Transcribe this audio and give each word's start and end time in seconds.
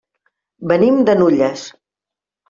Venim 0.71 0.97
de 1.09 1.15
Nulles. 1.19 1.67